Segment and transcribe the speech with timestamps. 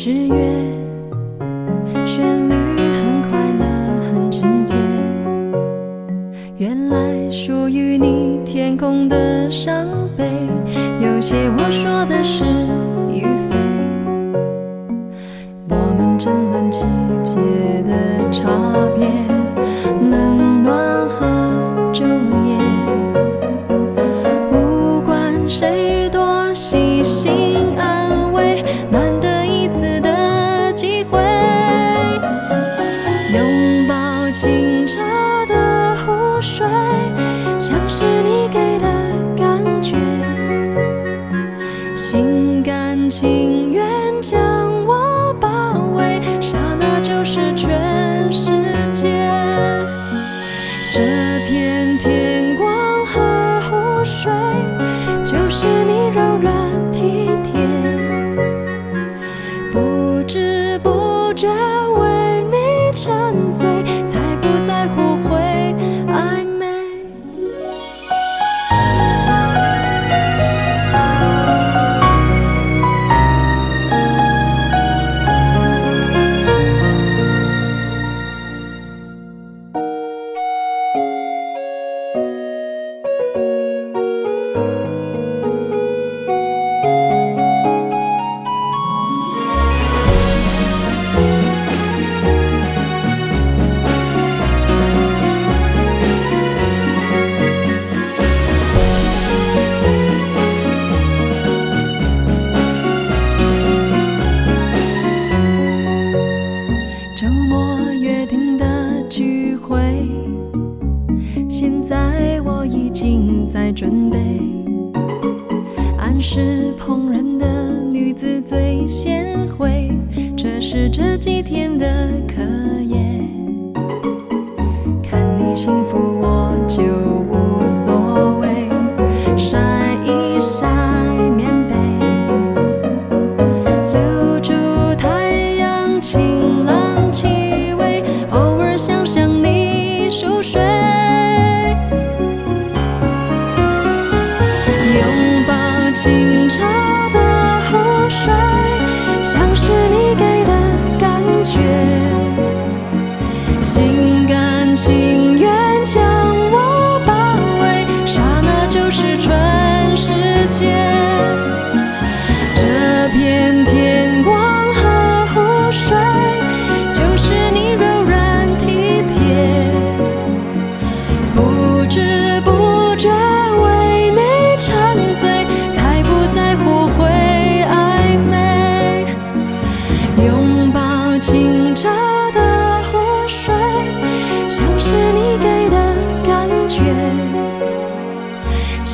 [0.00, 0.36] 十月
[2.06, 3.66] 旋律很快乐
[4.00, 4.76] 很直接。
[6.56, 10.24] 原来属于你天空的伤悲
[11.00, 12.44] 有些我说的是
[13.12, 13.56] 与非。
[15.68, 16.78] 我们争论季
[17.24, 17.34] 节
[17.82, 18.48] 的差
[18.96, 19.04] 别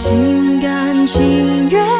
[0.05, 1.94] 心甘情愿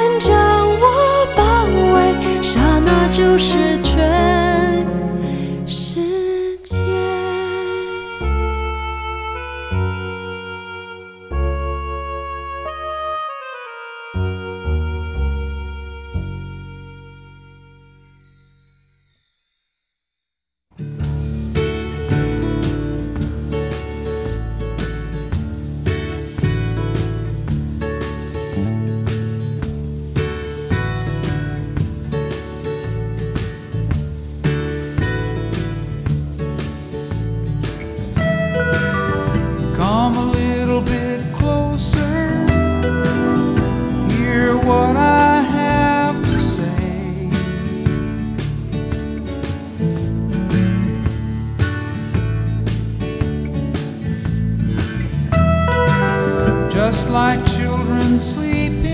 [56.87, 58.94] just like children sleeping.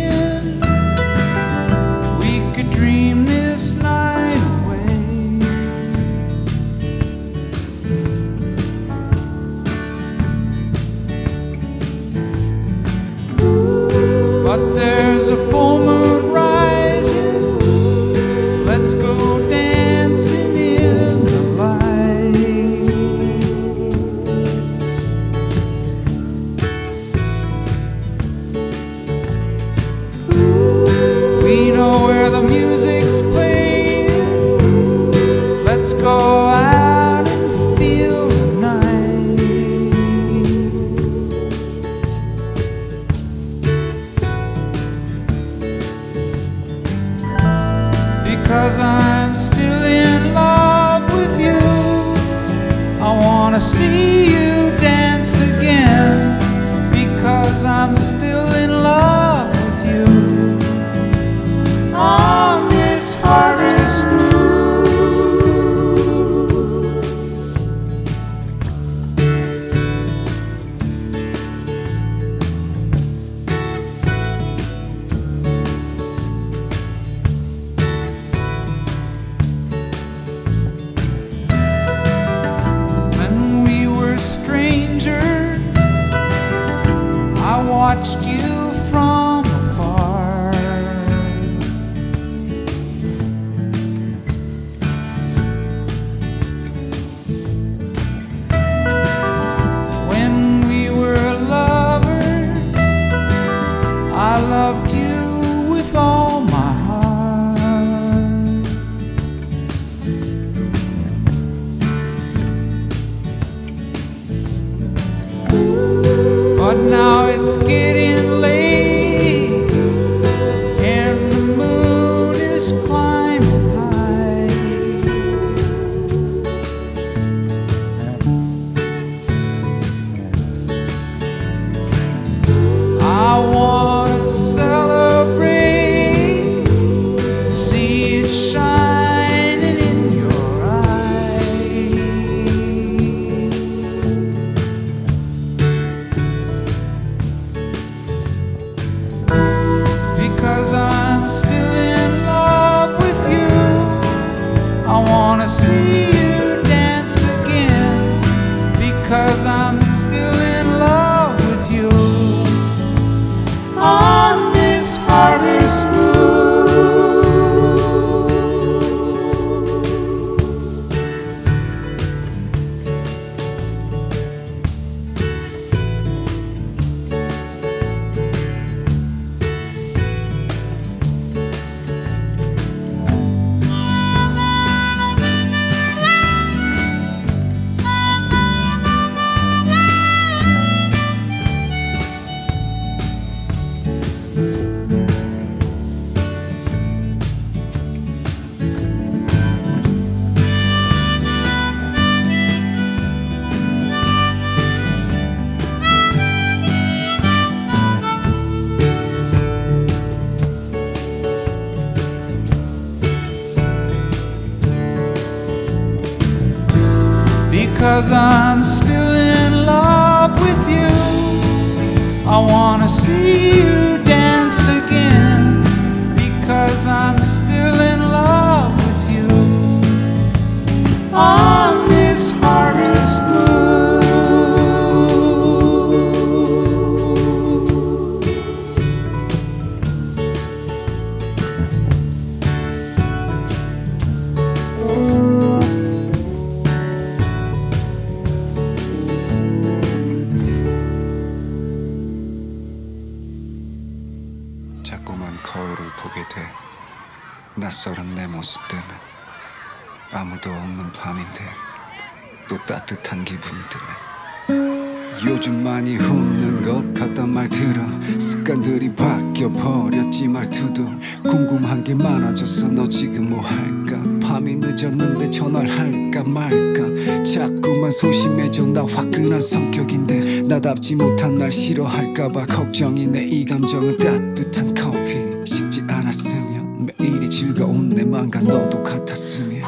[262.91, 265.31] 따뜻한 기분이 드네.
[265.31, 267.87] 요즘 많이 웃는 것 같단 말 들어.
[268.19, 270.85] 습관들이 바뀌어버렸지 말투도.
[271.23, 272.67] 궁금한 게 많아졌어.
[272.69, 274.03] 너 지금 뭐 할까?
[274.21, 277.23] 밤이 늦었는데 전화를 할까 말까?
[277.23, 278.67] 자꾸만 소심해져.
[278.67, 285.21] 나 화끈한 성격인데 나답지 못한 날 싫어할까봐 걱정이네 이 감정은 따뜻한 커피.
[285.45, 289.60] 식지 않았으면 매일이 즐거운 내 맘과 너도 같았으면.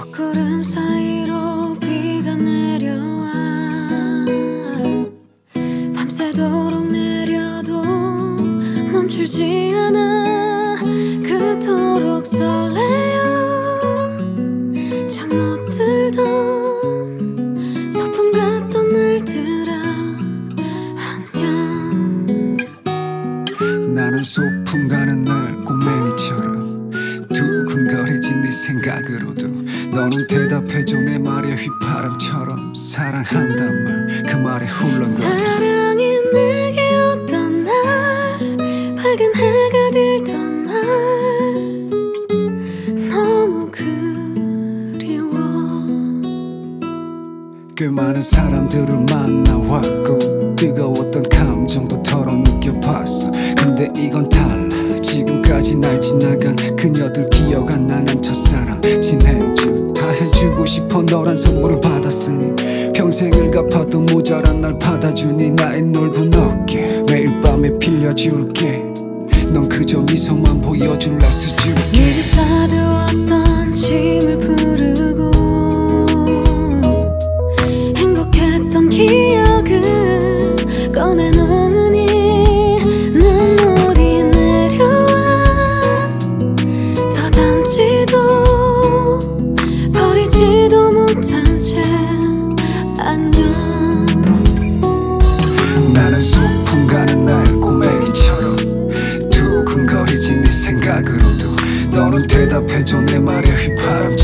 [9.33, 10.12] 보이지 않아.
[52.83, 58.81] 싶었어 근데 이건 달라 지금까지 날 지나간 그녀들 기억 안 나는 첫사랑.
[59.01, 62.93] 친해주 다 해주고 싶어 너란 선물을 받았으니.
[62.93, 67.03] 평생을 갚아도 모자란 날 받아주니 나의 넓은 어깨.
[67.07, 68.85] 매일 밤에 빌려줄게.
[69.53, 71.75] 넌 그저 미소만 보여줄라 수줍게.
[71.93, 73.52] 내게 싸두었던
[102.43, 104.17] 대답해줘 내 말에 휘파람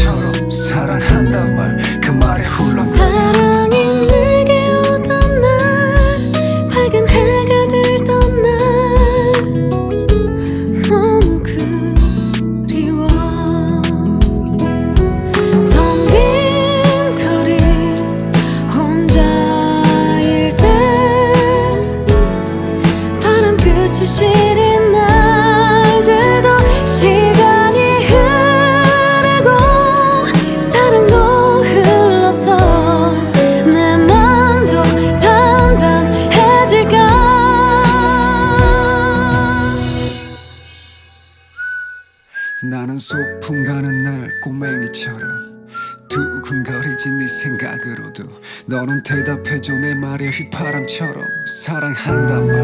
[50.30, 52.57] 휘파람처럼 사랑한단 말.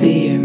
[0.00, 0.39] be your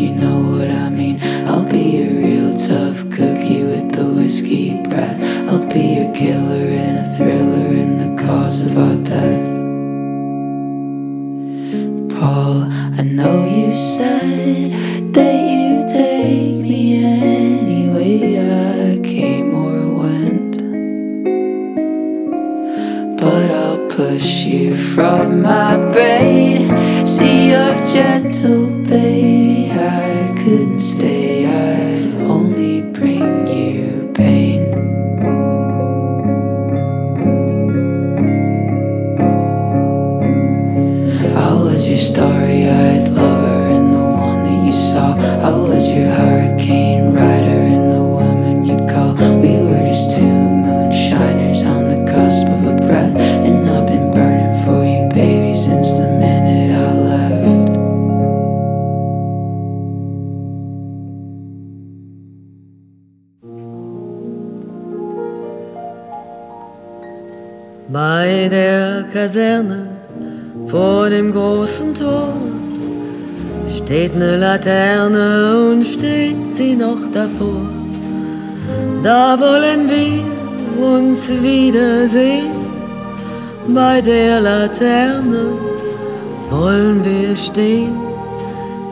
[0.00, 0.49] you know
[69.12, 69.88] Kaserne
[70.68, 72.32] vor dem großen Tor
[73.76, 77.66] steht ne Laterne und steht sie noch davor.
[79.02, 82.54] Da wollen wir uns wiedersehen.
[83.68, 85.44] Bei der Laterne
[86.50, 87.96] wollen wir stehen,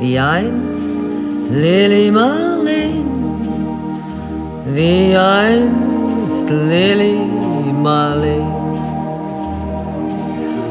[0.01, 0.95] wie einst
[1.53, 3.07] Lili Marleen,
[4.75, 7.19] wie einst Lili
[7.83, 8.58] Marleen.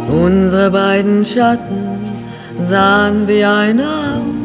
[0.10, 2.00] Unsere beiden Schatten
[2.62, 4.38] sahen wie einer aus,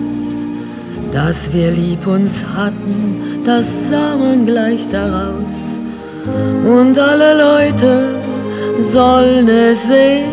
[1.13, 5.63] dass wir lieb uns hatten, das sah man gleich daraus.
[6.65, 8.09] Und alle Leute
[8.81, 10.31] sollen es sehen,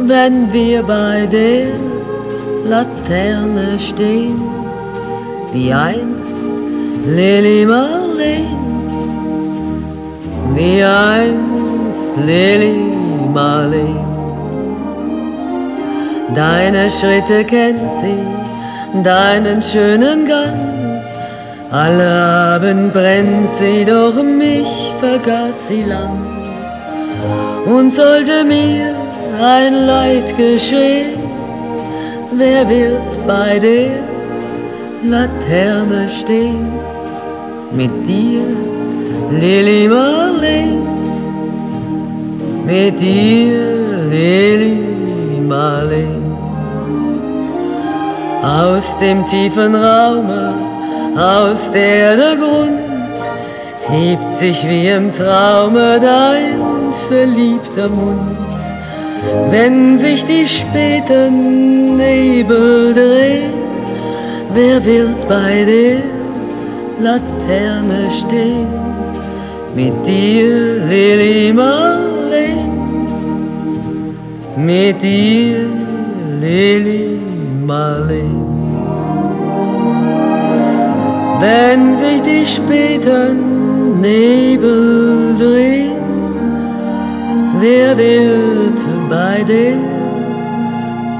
[0.00, 1.68] wenn wir bei der
[2.64, 4.40] Laterne stehen,
[5.52, 6.52] wie einst
[7.06, 8.58] Lili Marleen,
[10.54, 12.92] wie einst Lili
[13.32, 14.17] Marleen.
[16.34, 21.02] Deine Schritte kennt sie, deinen schönen Gang.
[21.70, 22.10] Alle
[22.54, 26.18] Abend brennt sie, doch mich vergaß sie lang.
[27.64, 28.94] Und sollte mir
[29.40, 31.18] ein Leid geschehen,
[32.32, 33.90] wer wird bei der
[35.04, 36.72] Laterne stehen?
[37.72, 38.44] Mit dir,
[39.30, 40.82] Lili Marleen,
[42.66, 44.97] mit dir, Lili
[45.48, 46.36] Marleen.
[48.42, 50.54] Aus dem tiefen Raume,
[51.16, 52.78] aus der der Grund
[53.88, 56.60] hebt sich wie im Traume dein
[57.08, 58.36] verliebter Mund.
[59.50, 63.54] Wenn sich die späten Nebel drehen,
[64.52, 65.98] wer wird bei der
[67.00, 68.68] Laterne stehen?
[69.74, 72.07] Mit dir, Lili Marleen,
[74.58, 75.66] mit dir,
[76.40, 77.20] Lili
[77.64, 78.46] Marleen.
[81.40, 86.02] Wenn sich die späten Nebel drehen,
[87.60, 89.76] wer wird bei der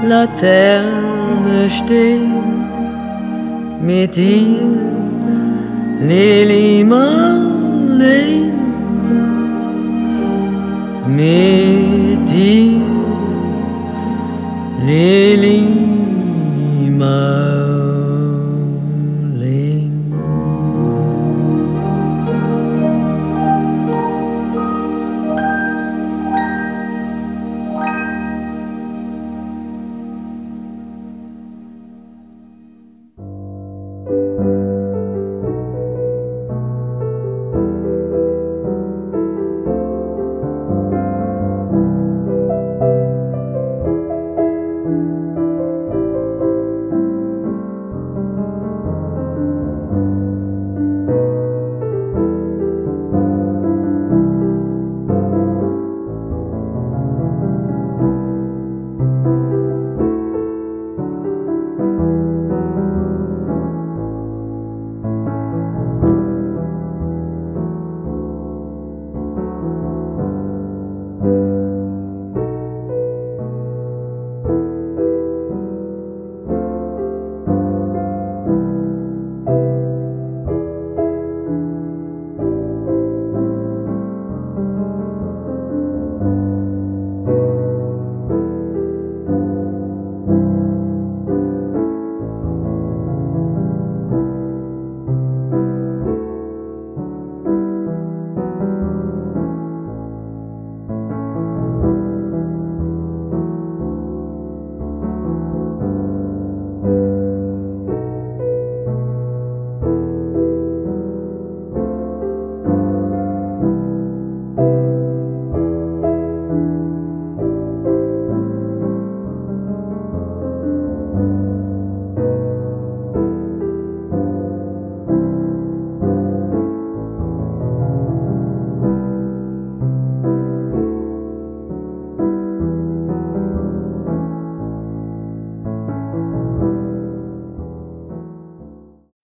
[0.09, 2.43] Laterne stehen?
[3.81, 4.59] Mit dir,
[6.01, 8.53] Lili Marleen,
[11.07, 12.88] mit dir,
[14.89, 15.61] Lily,
[16.89, 17.68] my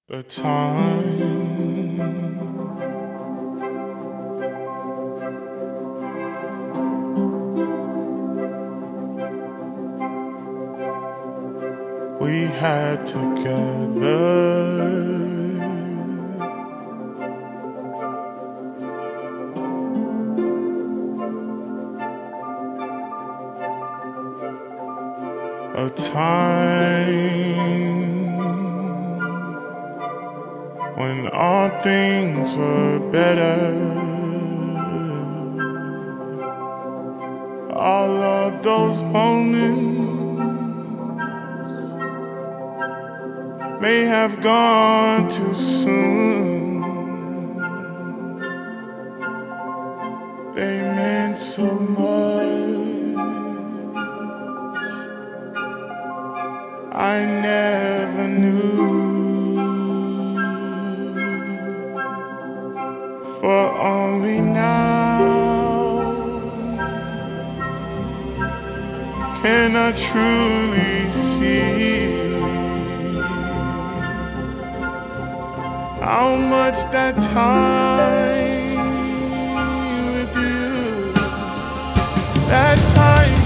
[0.08, 1.66] a time.
[12.20, 14.46] We had together.
[25.78, 26.95] a time
[31.36, 33.60] all things were better.
[37.74, 40.00] All of those moments
[43.82, 46.82] may have gone too soon.
[50.54, 51.68] They meant so
[52.00, 52.46] much.
[56.94, 59.05] I never knew.
[63.46, 65.20] For only now.
[69.44, 72.40] Can I truly see
[76.02, 78.78] how much that time
[80.08, 81.14] with you,
[82.50, 83.45] that time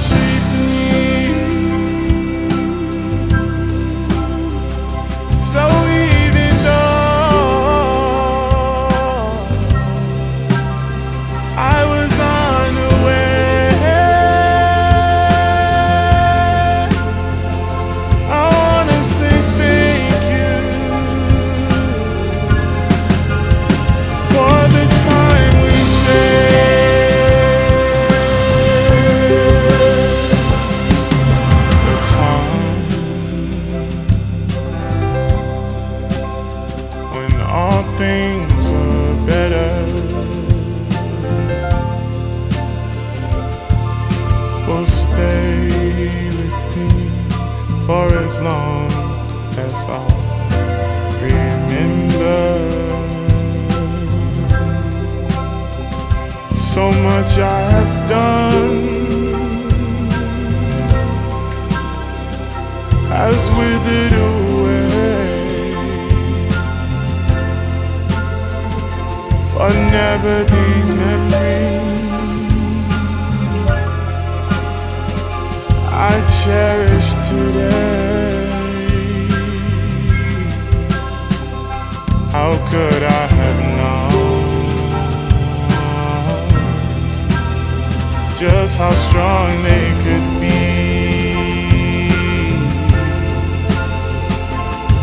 [88.40, 90.48] just how strong they could be?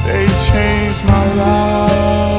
[0.06, 2.35] They changed my life